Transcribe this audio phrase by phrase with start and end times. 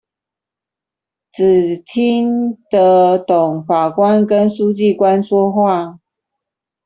[1.31, 5.99] 只聽得懂法官跟書記官說話